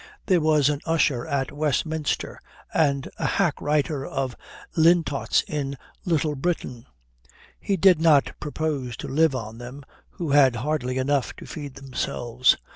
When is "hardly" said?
10.55-10.97